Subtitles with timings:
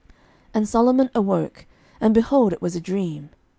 [0.01, 0.11] 11:003:015
[0.55, 1.65] And Solomon awoke;
[2.01, 3.29] and, behold, it was a dream.